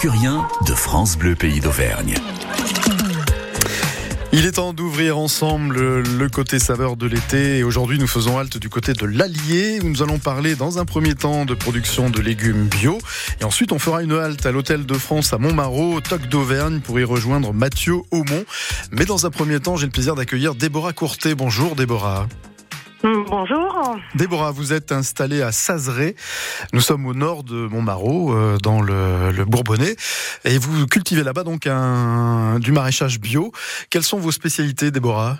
[0.00, 2.14] Curien de France Bleu Pays d'Auvergne.
[4.32, 8.58] Il est temps d'ouvrir ensemble le côté saveur de l'été et aujourd'hui nous faisons halte
[8.58, 12.20] du côté de l'Allier où nous allons parler dans un premier temps de production de
[12.20, 12.98] légumes bio
[13.40, 17.00] et ensuite on fera une halte à l'hôtel de France à Montmarot, Toc d'Auvergne pour
[17.00, 18.44] y rejoindre Mathieu Aumont.
[18.92, 21.34] Mais dans un premier temps j'ai le plaisir d'accueillir Déborah Courtet.
[21.34, 22.28] Bonjour Déborah.
[23.04, 23.96] Mm, bonjour.
[24.16, 26.16] Déborah, vous êtes installée à Sazeré.
[26.72, 29.94] Nous sommes au nord de Montmarot, euh, dans le, Bourbonnais.
[30.44, 33.52] Et vous cultivez là-bas donc un, du maraîchage bio.
[33.90, 35.38] Quelles sont vos spécialités, Déborah?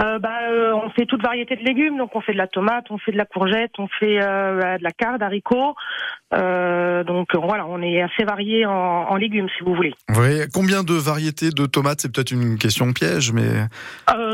[0.00, 2.86] Euh, bah, euh, on fait toute variété de légumes, donc on fait de la tomate,
[2.90, 5.74] on fait de la courgette, on fait euh, de la carde, haricots.
[6.32, 9.94] donc voilà, on est assez varié en, légumes, si vous voulez.
[10.16, 13.66] Oui, combien de variétés de tomates C'est peut-être une question piège, mais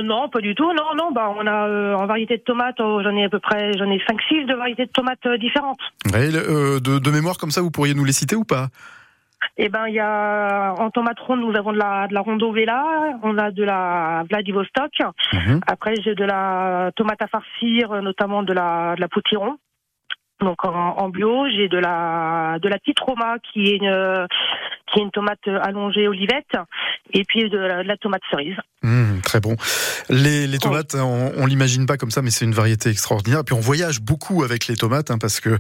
[0.03, 0.73] non, pas du tout.
[0.73, 3.73] Non, non, bah on a en variété de tomates, oh, j'en ai à peu près,
[3.77, 5.81] j'en ai 5-6 de variétés de tomates différentes.
[6.05, 8.69] de, de mémoire comme ça, vous pourriez nous les citer ou pas?
[9.57, 12.53] Eh ben, il y a en tomate ronde, nous avons de la de la Rondo
[12.53, 14.93] Vela, on a de la Vladivostok.
[15.33, 15.61] Mhm.
[15.67, 19.59] Après, j'ai de la tomate à farcir, notamment de la de la potiron.
[20.41, 24.27] Donc en, bio, j'ai de la de la petite Roma qui est une
[24.87, 26.57] qui est une tomate allongée olivette
[27.13, 28.57] et puis de la, tomate cerise.
[28.83, 28.98] Mmh,
[29.29, 29.57] très bon.
[30.09, 33.41] Les, les tomates, on, on l'imagine pas comme ça, mais c'est une variété extraordinaire.
[33.41, 35.59] Et puis on voyage beaucoup avec les tomates hein, parce que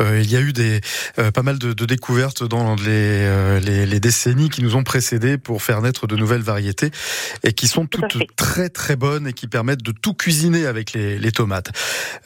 [0.00, 0.80] euh, il y a eu des
[1.20, 4.82] euh, pas mal de, de, découvertes dans les, euh, les, les, décennies qui nous ont
[4.82, 6.90] précédés pour faire naître de nouvelles variétés
[7.44, 11.16] et qui sont toutes très très bonnes et qui permettent de tout cuisiner avec les,
[11.18, 11.70] les tomates.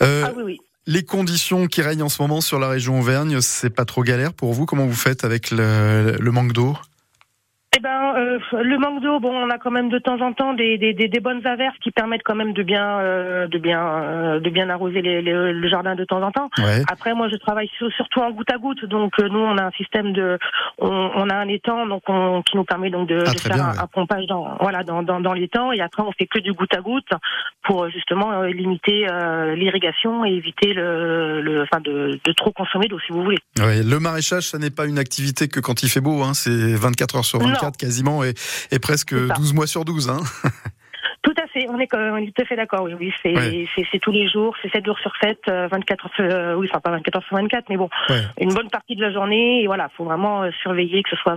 [0.00, 0.58] ah oui, oui.
[0.86, 4.32] Les conditions qui règnent en ce moment sur la région Auvergne, c'est pas trop galère
[4.32, 4.64] pour vous?
[4.64, 6.78] Comment vous faites avec le, le manque d'eau?
[7.76, 10.54] Eh ben, euh, le manque d'eau, bon, on a quand même de temps en temps
[10.54, 14.40] des, des, des, bonnes averses qui permettent quand même de bien, euh, de bien, euh,
[14.40, 16.48] de bien arroser les, le jardin de temps en temps.
[16.90, 20.14] Après, moi, je travaille surtout en goutte à goutte, donc nous, on a un système
[20.14, 20.38] de,
[20.78, 24.26] on, a un étang, donc on, qui nous permet donc de, ah, faire un, pompage
[24.26, 27.10] dans, voilà, dans, dans, dans l'étang, et après, on fait que du goutte à goutte
[27.64, 29.06] pour justement limiter
[29.54, 33.38] l'irrigation et éviter le, le enfin, de, de trop consommer d'eau, si vous voulez.
[33.56, 37.16] le maraîchage, ça n'est pas une activité que quand il fait beau, hein, c'est 24
[37.16, 38.34] heures sur 24 quasiment et,
[38.80, 40.10] presque 12 mois sur 12.
[40.10, 40.20] Hein.
[41.22, 43.12] Tout à fait, on est, on est tout à fait d'accord, oui, oui,
[43.74, 46.80] c'est tous les jours, c'est 7 jours sur 7, 24 euh, heures, euh, oui, enfin
[46.80, 47.88] pas 24 heures sur 24, mais bon,
[48.40, 51.36] une bonne partie de la journée, et voilà, faut vraiment euh, surveiller que ce soit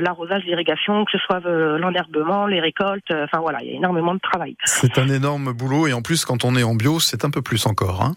[0.00, 4.20] l'arrosage, l'irrigation, que ce soit l'enherbement, les récoltes, enfin voilà, il y a énormément de
[4.20, 4.56] travail.
[4.64, 7.42] C'est un énorme boulot, et en plus, quand on est en bio, c'est un peu
[7.42, 8.16] plus encore, hein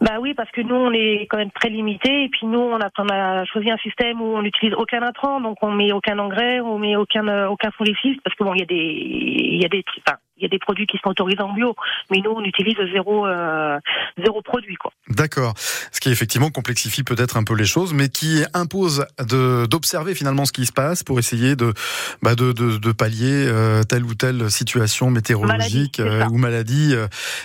[0.00, 2.24] bah oui, parce que nous, on est quand même très limité.
[2.24, 5.40] Et puis nous, on a, on a choisi un système où on n'utilise aucun intrant,
[5.40, 8.60] donc on met aucun engrais, on met aucun euh, aucun fongicide, parce que bon, il
[8.60, 11.10] y a des il y a des enfin, il y a des produits qui sont
[11.10, 11.76] autorisés en bio,
[12.10, 13.78] mais nous on utilise zéro euh,
[14.24, 14.90] zéro produit quoi.
[15.08, 15.54] D'accord.
[15.92, 20.46] Ce qui effectivement complexifie peut-être un peu les choses, mais qui impose de d'observer finalement
[20.46, 21.74] ce qui se passe pour essayer de
[22.22, 26.94] bah de, de, de pallier euh, telle ou telle situation météorologique euh, ou maladie,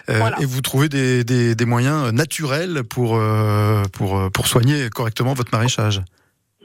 [0.07, 3.22] et vous trouvez des, des, des moyens naturels pour
[3.91, 6.01] pour pour soigner correctement votre maraîchage.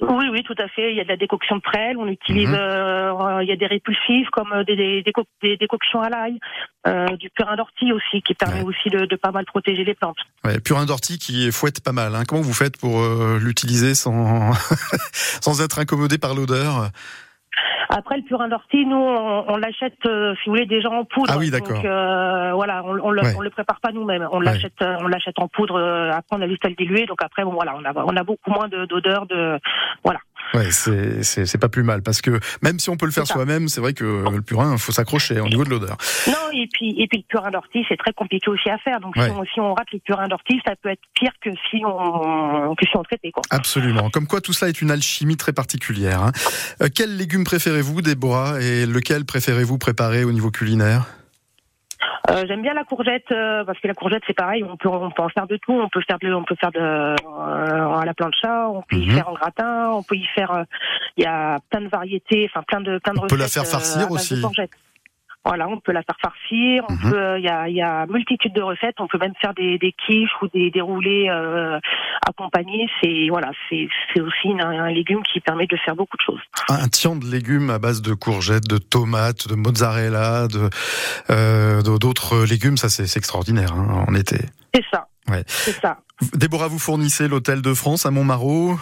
[0.00, 0.90] Oui, oui, tout à fait.
[0.90, 1.96] Il y a de la décoction de prêle.
[1.98, 2.58] On utilise, mhm.
[2.58, 5.04] euh, il y a des répulsifs comme euh, des, des,
[5.42, 6.38] des, décoctions à l'ail,
[6.86, 10.16] euh, du purin d'ortie aussi qui permet aussi de, de, pas mal protéger les plantes.
[10.44, 12.14] Ouais, purin d'ortie qui fouette pas mal.
[12.14, 12.24] Hein.
[12.26, 13.02] Comment vous faites pour
[13.38, 14.52] l'utiliser sans
[15.12, 16.90] sans être incommodé par l'odeur?
[17.88, 21.32] Après, le purin d'ortie, nous, on, l'achète, euh, si vous voulez, déjà en poudre.
[21.34, 21.76] Ah oui, d'accord.
[21.76, 24.26] Donc, euh, voilà, on, on, le, on, le, prépare pas nous-mêmes.
[24.30, 25.80] On l'achète, euh, on l'achète en poudre.
[26.12, 27.06] après, on a juste à le diluer.
[27.06, 29.58] Donc après, bon, voilà, on a, on a beaucoup moins d'odeur de,
[30.04, 30.20] voilà.
[30.54, 33.68] Ouais, c'est c'est pas plus mal parce que même si on peut le faire soi-même,
[33.68, 35.96] c'est vrai que le purin, il faut s'accrocher au niveau de l'odeur.
[36.26, 39.00] Non, et puis et puis le purin d'ortie, c'est très compliqué aussi à faire.
[39.00, 41.82] Donc si, on, si, on, rate le purin d'ortie, ça peut être pire que si
[41.84, 43.42] on que si on traitait quoi.
[43.50, 44.10] Absolument.
[44.10, 46.22] Comme quoi tout ça est une alchimie très particulière.
[46.22, 46.32] Hein.
[46.82, 51.06] Euh, quel légume préférez-vous, Déborah, et lequel préférez-vous préparer au niveau culinaire?
[52.30, 55.10] Euh, J'aime bien la courgette euh, parce que la courgette c'est pareil, on peut on
[55.10, 58.04] peut en faire de tout, on peut faire de on peut faire de euh, à
[58.04, 59.14] la plancha, on peut y mhm.
[59.16, 60.64] faire en gratin, on peut y faire
[61.16, 63.66] il y a plein de variétés, enfin plein de plein de on peut la faire
[63.66, 64.42] farcir aussi.
[65.44, 66.84] Voilà, on peut la faire farcir.
[66.88, 67.10] On mhm.
[67.10, 68.96] peut, il y a, y a multitude de recettes.
[68.98, 71.78] On peut même faire des, des quiches ou des, des roulés euh,
[72.28, 72.88] accompagnés.
[73.02, 73.88] C'est voilà, c'est
[74.20, 76.40] aussi un, légume qui permet de faire beaucoup de choses.
[76.68, 80.68] Un tian de légumes à base de courgettes, de tomates, de mozzarella, de
[81.30, 84.38] euh, d'autres légumes, ça c'est extraordinaire hein, en été.
[84.74, 85.08] C'est ça.
[85.28, 85.42] Ouais.
[85.46, 85.98] C'est ça.
[86.34, 88.76] Déborah, vous fournissez l'hôtel de France à Montmarot.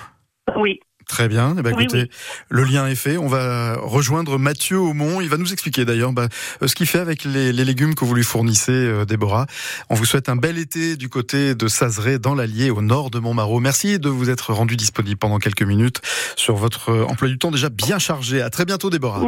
[0.56, 0.80] Oui.
[1.08, 1.56] Très bien.
[1.58, 2.10] Eh ben, écoutez,
[2.48, 3.16] le lien est fait.
[3.16, 5.20] On va rejoindre Mathieu Aumont.
[5.20, 6.28] Il va nous expliquer d'ailleurs bah,
[6.64, 9.46] ce qu'il fait avec les, légumes que vous lui fournissez, Déborah.
[9.88, 13.18] On vous souhaite un bel été du côté de Sazeré, dans l'Allier, au nord de
[13.18, 13.58] Montmarot.
[13.58, 16.02] Merci de vous être rendu disponible pendant quelques minutes
[16.36, 18.42] sur votre emploi du temps déjà bien chargé.
[18.42, 19.22] À très bientôt, Déborah.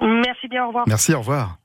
[0.00, 0.64] Merci bien.
[0.64, 0.84] Au revoir.
[0.86, 1.14] Merci.
[1.14, 1.58] Au revoir.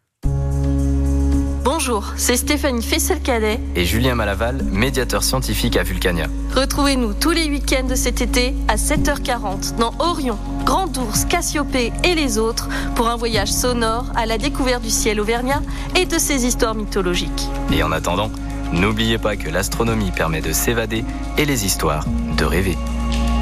[1.76, 6.28] Bonjour, c'est Stéphanie Fessel-Cadet et Julien Malaval, médiateur scientifique à Vulcania.
[6.56, 12.14] Retrouvez-nous tous les week-ends de cet été à 7h40 dans Orion, Grand Ours, Cassiopée et
[12.14, 15.64] les autres pour un voyage sonore à la découverte du ciel auvergnat
[15.96, 17.50] et de ses histoires mythologiques.
[17.72, 18.30] Et en attendant,
[18.72, 21.04] n'oubliez pas que l'astronomie permet de s'évader
[21.40, 22.06] et les histoires
[22.38, 22.78] de rêver.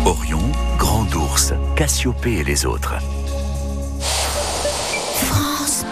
[0.06, 0.42] Orion,
[0.78, 2.94] Grand Ours, Cassiopée et les autres.
[5.16, 5.84] France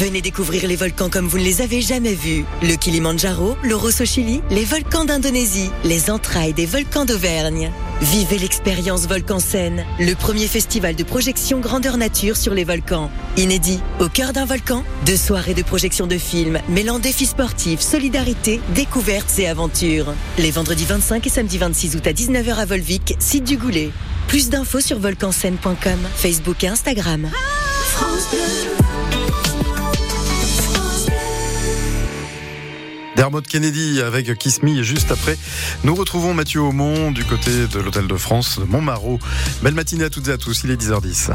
[0.00, 2.44] Venez découvrir les volcans comme vous ne les avez jamais vus.
[2.62, 7.70] Le Kilimandjaro, le Rosso Chili, les volcans d'Indonésie, les entrailles des volcans d'Auvergne.
[8.00, 13.08] Vivez l'expérience Volcan Scène, le premier festival de projection grandeur nature sur les volcans.
[13.36, 18.60] Inédit, au cœur d'un volcan, deux soirées de projection de films mêlant défis sportifs, solidarité,
[18.74, 20.12] découvertes et aventures.
[20.38, 23.90] Les vendredis 25 et samedi 26 août à 19h à Volvic, site du Goulet.
[24.26, 27.30] Plus d'infos sur volcanscène.com, Facebook et Instagram.
[33.16, 35.36] Dermot Kennedy avec Kiss Me juste après,
[35.84, 39.18] nous retrouvons Mathieu Aumont du côté de l'Hôtel de France de Montmarot.
[39.62, 41.30] Belle matinée à toutes et à tous, il est 10h10.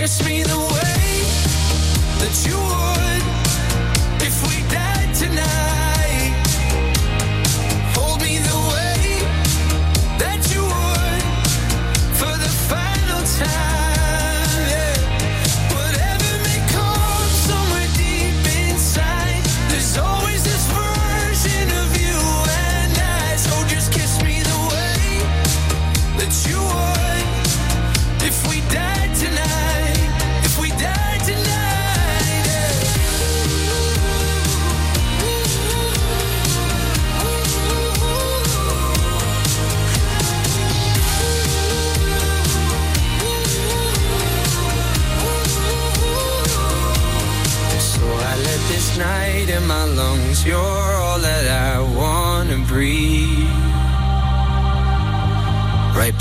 [0.03, 0.72] kiss me the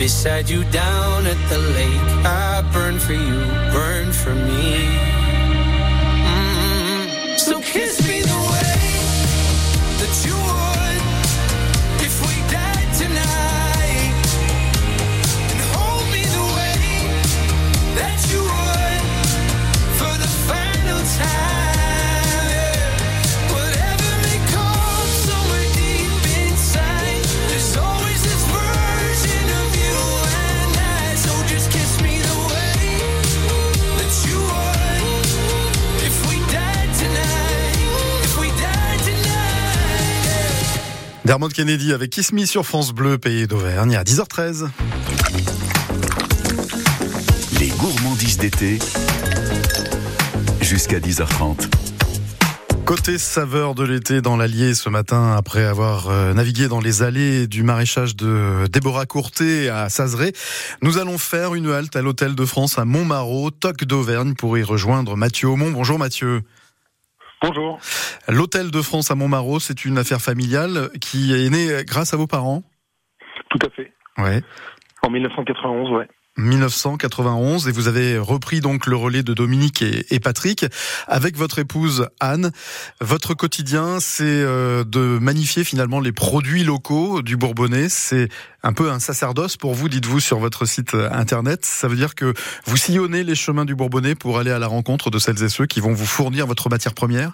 [0.02, 2.26] beside you down at the lake.
[2.26, 5.11] I burn for you, burn for me.
[41.24, 44.68] Dermot Kennedy avec Kiss Me sur France Bleu, pays d'Auvergne, à 10h13.
[47.60, 48.80] Les gourmandises d'été,
[50.60, 51.68] jusqu'à 10h30.
[52.84, 57.46] Côté saveur de l'été dans l'Allier ce matin, après avoir euh, navigué dans les allées
[57.46, 60.32] du maraîchage de Déborah Courtet à Sazeré,
[60.82, 64.64] nous allons faire une halte à l'Hôtel de France à Montmarot, Toc d'Auvergne, pour y
[64.64, 65.70] rejoindre Mathieu Aumont.
[65.70, 66.42] Bonjour Mathieu.
[67.42, 67.78] Bonjour.
[68.28, 72.28] L'Hôtel de France à Montmarot, c'est une affaire familiale qui est née grâce à vos
[72.28, 72.62] parents?
[73.50, 73.92] Tout à fait.
[74.18, 74.40] Ouais.
[75.02, 76.08] En 1991, ouais.
[76.38, 80.64] 1991 et vous avez repris donc le relais de Dominique et, Patrick
[81.06, 82.52] avec votre épouse Anne.
[83.00, 87.88] Votre quotidien, c'est euh, de magnifier finalement les produits locaux du Bourbonnais.
[87.88, 88.28] C'est
[88.62, 91.64] un peu un sacerdoce pour vous, dites-vous sur votre site internet.
[91.64, 92.32] Ça veut dire que
[92.64, 95.66] vous sillonnez les chemins du Bourbonnais pour aller à la rencontre de celles et ceux
[95.66, 97.32] qui vont vous fournir votre matière première?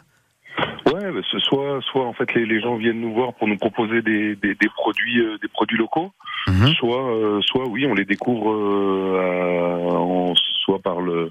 [1.09, 4.37] Ouais, bah, soit, soit en fait les, gens viennent nous voir pour nous proposer des,
[4.75, 6.13] produits, euh, des produits locaux.
[6.47, 6.69] Mhm.
[6.75, 10.35] Soit, euh, soit oui, on les découvre euh,
[10.65, 11.31] soit par le,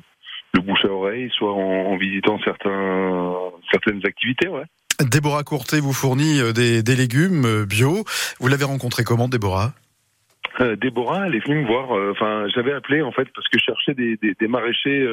[0.53, 3.33] le bouche à oreille, soit en, visitant certains,
[3.71, 4.47] certaines activités.
[4.47, 4.63] Ouais.
[4.99, 8.03] Déborah Courtet vous fournit des, des légumes bio.
[8.39, 9.73] Vous l'avez rencontré comment, Déborah?
[10.81, 11.91] Déborah, elle est venue me voir.
[12.11, 15.07] Enfin, j'avais appelé en fait parce que je cherchais des, des, maraîchers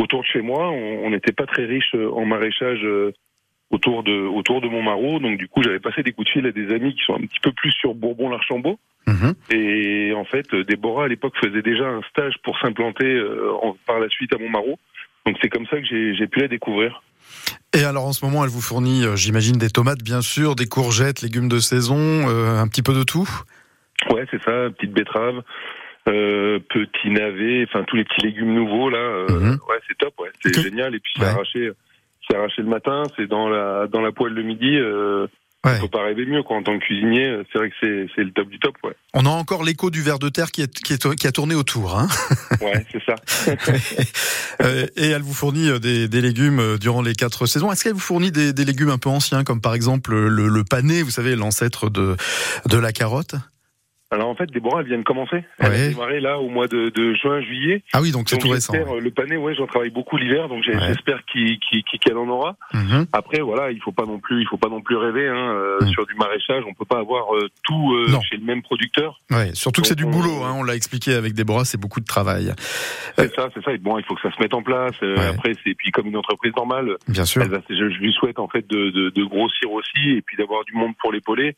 [0.00, 0.70] autour de chez moi.
[0.70, 2.86] On n'était pas très riche en maraîchage
[3.70, 5.18] autour de autour de Montmarot.
[5.18, 7.26] Donc du coup, j'avais passé des coups de fil à des amis qui sont un
[7.26, 8.78] petit peu plus sur Bourbon-l'Archambault.
[9.06, 9.34] Mhm.
[9.50, 13.52] Et en fait, Déborah à l'époque faisait déjà un stage pour s'implanter euh,
[13.86, 14.78] par la suite à Montmarot.
[15.26, 17.02] Donc c'est comme ça que j'ai pu la découvrir.
[17.74, 20.66] Et alors en ce moment, elle vous fournit, euh, j'imagine, des tomates bien sûr, des
[20.66, 23.28] courgettes, légumes de saison, euh, un petit peu de tout?
[24.10, 25.42] Ouais, c'est ça, petite betterave.
[26.08, 29.58] Euh, petit navet, enfin tous les petits légumes nouveaux là, mhm.
[29.68, 31.72] ouais c'est top, ouais, c'est génial et puis c'est arraché,
[32.28, 35.26] c'est arraché le matin, c'est dans la dans la poêle le midi, euh,
[35.66, 35.78] Ouais.
[35.80, 36.56] Faut pas rêver mieux quoi.
[36.56, 37.74] En tant que cuisinier, c'est vrai que
[38.14, 38.76] c'est le top du top.
[38.84, 38.94] Ouais.
[39.14, 41.56] On a encore l'écho du ver de terre qui, est, qui, est, qui a tourné
[41.56, 41.98] autour.
[41.98, 42.06] Hein
[42.60, 43.14] ouais, c'est ça.
[44.62, 47.70] Euh, et elle vous fournit euh, des, des, légumes euh, durant les quatre saisons.
[47.70, 50.64] Est-ce qu'elle vous fournit des, des, légumes un peu anciens, comme par exemple le, le
[50.64, 52.16] pané, vous savez, l'ancêtre de,
[52.64, 53.34] de la carotte?
[54.12, 55.42] Alors en fait, Déborah, elle vient de commencer.
[55.58, 57.82] Elle a démarré là au mois de, de juin, juillet.
[57.92, 58.72] Ah oui, donc c'est tout récent.
[58.72, 62.56] Le pané, ouais, j'en travaille beaucoup l'hiver, donc j'espère qu'elle en aura.
[62.72, 63.06] Mhm.
[63.12, 65.78] Après, voilà, il faut pas non plus, il faut pas non plus rêver hein, euh,
[65.80, 65.88] mhm.
[65.88, 66.62] sur du maraîchage.
[66.68, 69.20] On peut pas avoir euh, tout euh, chez le même producteur.
[69.30, 70.44] Ouais, surtout que c'est du boulot.
[70.44, 72.52] Hein, on l'a expliqué avec Déborah, c'est beaucoup de travail.
[73.18, 73.72] C'est ça, c'est ça.
[73.72, 74.94] Et bon, il faut que ça se mette en place.
[75.02, 76.96] Après, c'est puis comme une entreprise normale.
[77.08, 77.42] Bien sûr.
[77.42, 80.74] je, je, lui souhaite en fait de, de, de grossir aussi et puis d'avoir du
[80.74, 81.56] monde pour l'épauler.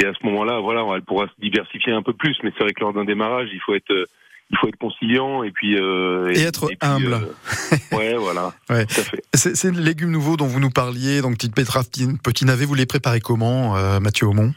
[0.00, 2.36] Et à ce moment-là, voilà, elle pourra se diversifier un peu plus.
[2.42, 4.06] Mais c'est vrai que lors d'un démarrage, il faut être euh,
[4.50, 7.14] il faut être conciliant et puis euh, et, être humble.
[7.14, 8.52] Euh, ouais, voilà.
[8.70, 8.86] ouais.
[9.34, 11.86] C'est les légumes nouveaux dont vous nous parliez, donc petite betterave,
[12.22, 12.64] petit navet.
[12.64, 14.54] Vous les préparez comment, Mathieu Aumont?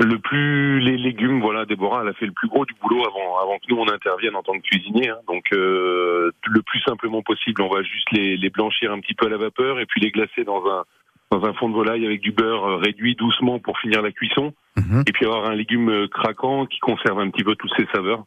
[0.00, 3.40] Le plus les légumes, voilà, Déborah, elle a fait le plus gros du boulot avant
[3.42, 5.08] avant que nous on intervienne en tant que cuisinier.
[5.08, 5.18] Hein.
[5.26, 9.28] Donc le plus simplement possible, on va juste les, les blanchir un petit peu à
[9.28, 10.84] la vapeur et puis les glacer dans un
[11.30, 14.52] dans un fond de volaille avec du beurre réduit doucement pour finir la cuisson.
[14.76, 15.04] Mhm.
[15.06, 18.24] Et puis avoir un légume euh, craquant qui conserve un petit peu toutes ses saveurs.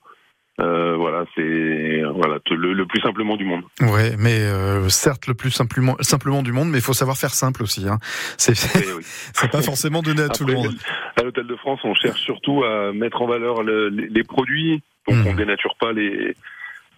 [0.60, 3.64] Euh, voilà, c'est voilà le, plus simplement du monde.
[3.80, 7.32] Ouais, mais euh, certes le plus simplement simplement du monde, mais il faut savoir faire
[7.32, 7.88] simple aussi.
[7.88, 7.98] Hein.
[8.38, 9.02] C'est eh
[9.34, 10.76] c'est pas forcément donné à tout le monde.
[11.16, 15.32] À l'hôtel de France, on cherche surtout à mettre en valeur les, produits, donc on
[15.32, 15.38] mhm.
[15.38, 16.36] dénature pas les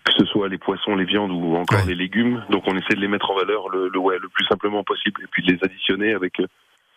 [0.05, 2.43] que ce soit les poissons, les viandes ou encore les légumes.
[2.49, 5.21] Donc on essaie de les mettre en valeur le, le, ouais, le plus simplement possible
[5.23, 6.33] et puis de les additionner avec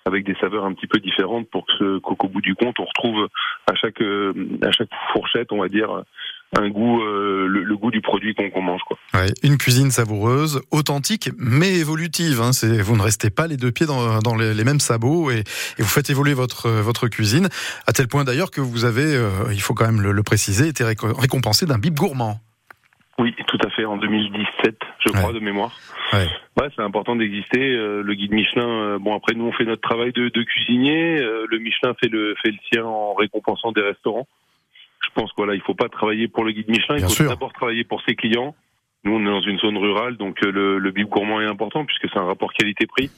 [0.07, 3.29] avec des saveurs un petit peu différentes pour que qu'au bout du compte on retrouve
[3.69, 6.05] à chaque à chaque fourchette on va dire
[6.57, 8.97] un goût euh, le, goût du produit qu'on mange quoi.
[9.15, 12.41] Ouais, une cuisine savoureuse, authentique mais évolutive.
[12.41, 12.53] Hein.
[12.53, 15.83] C'est vous ne restez pas les deux pieds dans, dans les, mêmes sabots et, et,
[15.83, 17.49] vous faites évoluer votre votre cuisine
[17.87, 20.85] à tel point d'ailleurs que vous avez, euh, il faut quand même le, préciser, été
[20.85, 22.41] récompensé d'un bib gourmand.
[23.19, 25.73] Oui, tout à fait, en 2017, je crois, de mémoire.
[26.13, 26.27] Ouais,
[26.61, 27.75] ouais c'est important d'exister.
[27.75, 31.21] Euh, le guide Michelin, euh, bon après nous on fait notre travail de, de cuisinier.
[31.21, 34.27] Euh, le Michelin fait le fait le sien en récompensant des restaurants.
[35.03, 37.85] Je pense qu'il il faut pas travailler pour le guide Michelin, il faut d'abord travailler
[37.85, 38.55] pour ses clients.
[39.05, 42.09] Nous on est dans une zone rurale, donc le, le bib gourmand est important puisque
[42.13, 43.11] c'est un rapport qualité-prix.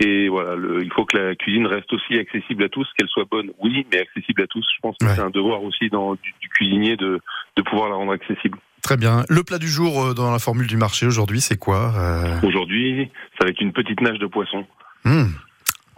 [0.00, 3.26] Et voilà, le, il faut que la cuisine reste aussi accessible à tous, qu'elle soit
[3.30, 4.66] bonne, oui, mais accessible à tous.
[4.74, 7.20] Je pense que c'est un devoir aussi dans, du, du cuisinier de,
[7.56, 8.58] de pouvoir la rendre accessible.
[8.88, 9.22] Très bien.
[9.28, 13.10] Le plat du jour euh, dans la formule du marché aujourd'hui, c'est quoi euh Aujourd'hui,
[13.38, 14.64] ça va être une petite nage de poisson.
[15.04, 15.24] Mmh.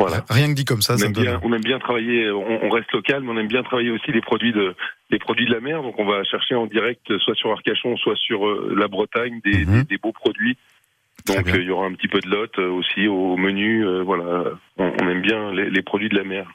[0.00, 0.24] Voilà.
[0.28, 2.90] Rien que dit comme ça, on, ça aime, bien, on aime bien travailler, on, reste
[2.90, 4.74] local, mais on aime bien travailler aussi les produits de
[5.10, 5.84] les produits de la mer.
[5.84, 9.66] Donc on va chercher en direct, soit sur Arcachon, soit sur euh, la Bretagne, des,
[9.66, 9.84] mmh.
[9.84, 10.58] des, beaux produits.
[11.28, 13.86] Donc il y aura un petit peu de lot aussi au menu.
[14.02, 14.46] voilà,
[14.78, 16.50] on, aime bien les, les produits de la mer.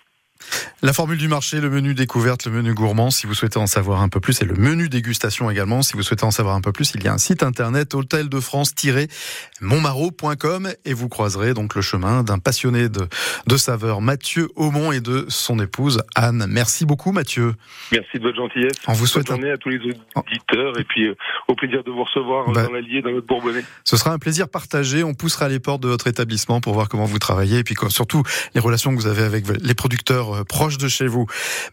[0.85, 4.03] La formule du marché, le menu découverte, le menu gourmand, si vous souhaitez en savoir
[4.03, 6.71] un peu plus, et le menu dégustation également, si vous souhaitez en savoir un peu
[6.71, 11.81] plus, il y a un site internet hôtel de France-montmarot.com et vous croiserez donc le
[11.81, 13.07] chemin d'un passionné de,
[13.47, 16.45] de saveurs, Mathieu Aumont et de son épouse Anne.
[16.47, 17.55] Merci beaucoup Mathieu.
[17.91, 18.75] Merci de votre gentillesse.
[18.87, 21.15] On vous souhaite Bonne journée à tous les auditeurs et puis euh,
[21.47, 23.63] au plaisir de vous recevoir bah, dans l'Allier, dans notre Bourbonnais.
[23.85, 25.03] Ce sera un plaisir partagé.
[25.03, 28.21] On poussera les portes de votre établissement pour voir comment vous travaillez et puis surtout
[28.53, 30.43] les relations que vous avez avec les producteurs euh,
[30.75, 31.25] proche de chez vous.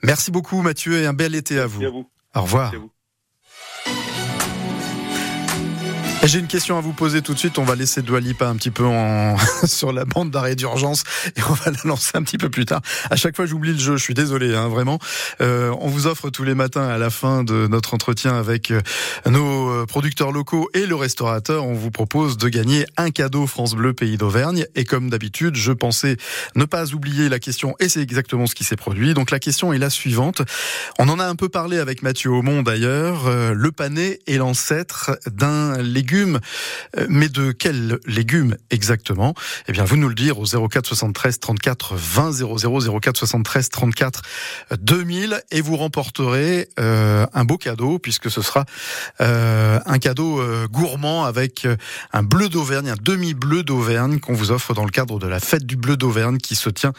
[0.02, 1.84] Merci beaucoup Mathieu et un bel été à vous.
[1.84, 2.08] À vous.
[2.34, 2.72] Au revoir.
[6.24, 7.58] J'ai une question à vous poser tout de suite.
[7.58, 9.36] On va laisser Doualipa un petit peu en...
[9.64, 11.02] sur la bande d'arrêt d'urgence
[11.36, 12.80] et on va la lancer un petit peu plus tard.
[13.10, 13.96] À chaque fois, j'oublie le jeu.
[13.96, 15.00] Je suis désolé, hein, vraiment.
[15.40, 18.80] Euh, on vous offre tous les matins à la fin de notre entretien avec euh,
[19.26, 21.66] nos euh, producteurs locaux et le restaurateur.
[21.66, 24.66] On vous propose de gagner un cadeau France Bleu Pays d'Auvergne.
[24.76, 26.18] Et comme d'habitude, je pensais
[26.54, 29.14] ne pas oublier la question et c'est exactement ce qui s'est produit.
[29.14, 30.42] Donc la question est la suivante.
[31.00, 33.26] On en a un peu parlé avec Mathieu Aumont d'ailleurs.
[33.26, 39.34] Euh, le pané est l'ancêtre d'un légume euh, mais de quels légumes exactement?
[39.68, 44.22] Eh bien, vous nous le dire au 04 73 34 20 00 04 73 34
[44.78, 48.64] 2000 et vous remporterez euh, un beau cadeau puisque ce sera
[49.20, 51.66] euh, un cadeau gourmand avec
[52.12, 55.64] un bleu d'Auvergne, un demi-bleu d'Auvergne qu'on vous offre dans le cadre de la fête
[55.64, 56.92] du bleu d'Auvergne qui se tient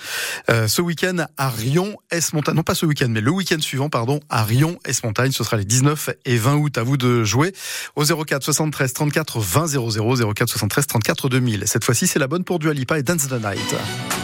[0.50, 2.55] ce week-end à Rion, S-Montagne.
[2.55, 5.32] Non pas ce week-end, mais le week-end suivant, pardon, à Rion, S-Montagne.
[5.32, 6.77] Ce sera les 19 et 20 août.
[6.77, 7.53] À vous de jouer
[7.96, 9.02] au 04 73 34
[9.39, 11.63] 20 00 04 73 34 2000.
[11.65, 14.23] Cette fois-ci, c'est la bonne pour Dualipa et Dance the Night.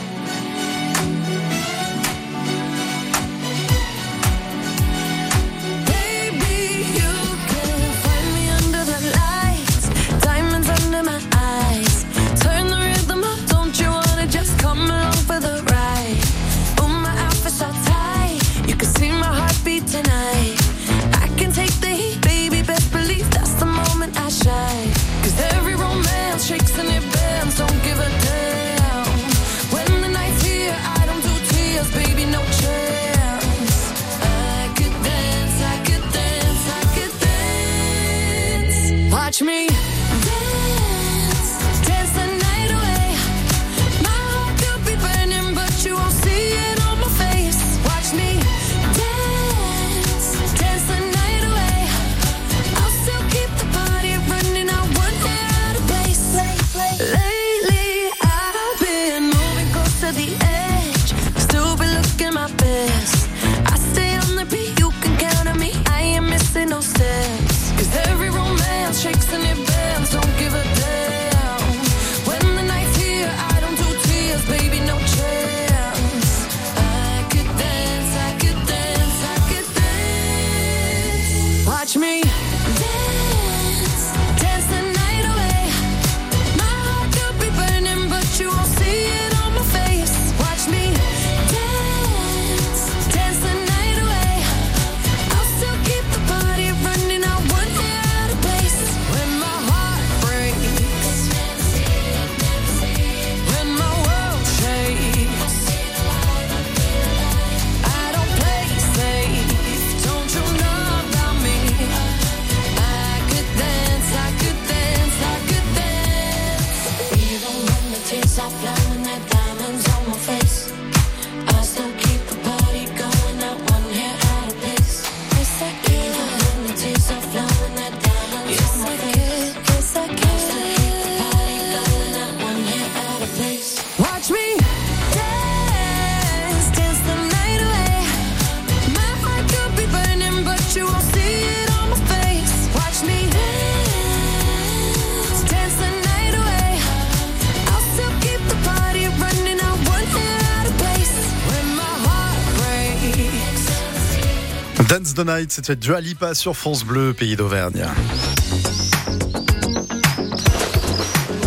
[155.09, 157.83] Dance the Night, c'était Dua Lipa sur France Bleu, pays d'Auvergne.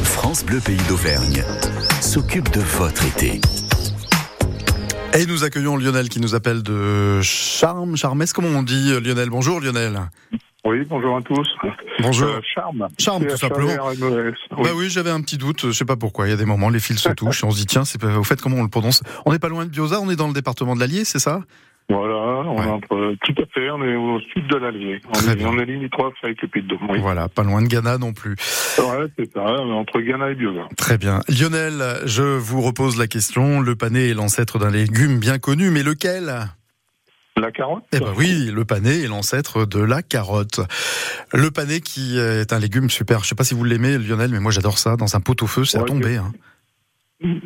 [0.02, 1.44] France Bleu, pays d'Auvergne,
[2.00, 3.40] s'occupe de votre été.
[5.14, 9.30] Et nous accueillons Lionel qui nous appelle de Charme, Charmès, comment on dit Lionel?
[9.30, 10.00] Bonjour Lionel.
[10.64, 11.48] Oui, bonjour à tous.
[12.00, 12.28] Bonjour.
[12.28, 12.88] Euh, charme.
[12.98, 13.88] Charme, tout simplement.
[13.90, 14.62] Oui.
[14.62, 15.66] Bah oui, j'avais un petit doute.
[15.66, 16.26] Je sais pas pourquoi.
[16.26, 17.44] Il y a des moments, les fils se touchent.
[17.44, 19.02] on se dit, tiens, c'est au fait comment on le prononce?
[19.26, 20.00] On n'est pas loin de Bioza.
[20.00, 21.42] On est dans le département de l'Allier, c'est ça?
[21.88, 22.14] Voilà,
[22.48, 25.00] on est entre, tout à fait, on est au sud de l'Allier.
[25.08, 26.96] On, est, on est limitrophe avec le Puy de Dôme.
[27.00, 28.34] Voilà, pas loin de Ghana non plus.
[28.78, 30.68] Ouais, c'est ça, entre Ghana et Bioga.
[30.76, 31.20] Très bien.
[31.28, 33.60] Lionel, je vous repose la question.
[33.60, 36.32] Le pané est l'ancêtre d'un légume bien connu, mais lequel?
[37.36, 40.60] La carotte Eh ben oui, le pané est l'ancêtre de la carotte.
[41.32, 43.24] Le pané qui est un légume super.
[43.24, 44.96] Je sais pas si vous l'aimez, Lionel, mais moi j'adore ça.
[44.96, 46.16] Dans un pot au feu, c'est à tomber.
[46.16, 46.32] Hein.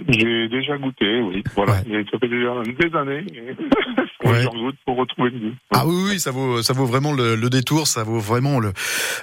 [0.09, 1.43] J'ai déjà goûté, oui.
[1.55, 1.77] Voilà.
[1.79, 3.27] Ça fait déjà des années.
[4.25, 4.45] Ouais.
[4.85, 5.55] pour retrouver le goût.
[5.71, 8.73] Ah oui, oui, ça vaut, ça vaut vraiment le, le détour, ça vaut vraiment le,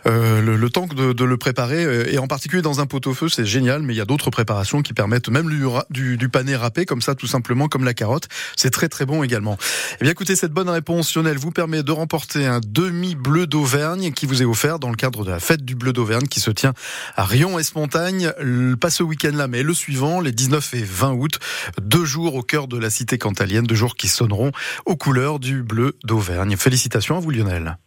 [0.06, 2.13] euh, le, le, temps de, de, le préparer.
[2.13, 4.94] Et en particulier dans un pot-au-feu, c'est génial, mais il y a d'autres préparations qui
[4.94, 8.28] permettent même du, du, du, pané râpé, comme ça, tout simplement, comme la carotte.
[8.56, 9.58] C'est très très bon également.
[10.00, 14.26] Eh bien, écoutez, cette bonne réponse, Lionel, vous permet de remporter un demi-bleu d'Auvergne qui
[14.26, 16.74] vous est offert dans le cadre de la fête du bleu d'Auvergne qui se tient
[17.16, 18.32] à Rion-Esmontagne,
[18.80, 21.39] pas ce week-end-là, mais le suivant, les 19 et 20 août,
[21.82, 24.51] deux jours au cœur de la cité cantalienne, deux jours qui sonneront
[24.86, 26.58] aux couleurs du bleu d'Auvergne.
[26.58, 27.77] Félicitations à vous Lionel.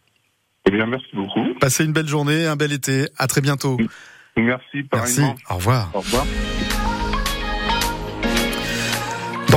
[0.65, 1.45] Eh bien, merci beaucoup.
[1.59, 3.09] Passez une belle journée, un bel été.
[3.17, 3.77] À très bientôt.
[4.35, 5.21] Merci, Merci.
[5.49, 5.91] Au revoir.
[5.93, 6.25] Au revoir.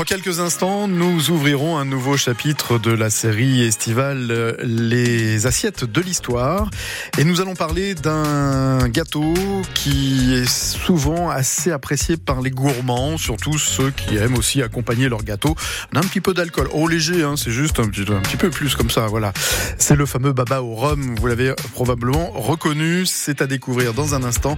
[0.01, 6.01] Dans quelques instants, nous ouvrirons un nouveau chapitre de la série estivale Les assiettes de
[6.01, 6.71] l'histoire
[7.19, 9.35] et nous allons parler d'un gâteau
[9.75, 15.23] qui est souvent assez apprécié par les gourmands, surtout ceux qui aiment aussi accompagner leur
[15.23, 15.55] gâteau
[15.93, 16.69] d'un petit peu d'alcool.
[16.73, 19.35] Oh léger, hein, c'est juste un petit, un petit peu plus comme ça, voilà.
[19.77, 24.23] C'est le fameux baba au rhum, vous l'avez probablement reconnu, c'est à découvrir dans un
[24.23, 24.57] instant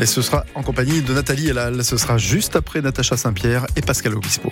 [0.00, 3.82] et ce sera en compagnie de Nathalie Elal, ce sera juste après Natacha Saint-Pierre et
[3.82, 4.50] Pascal Obispo.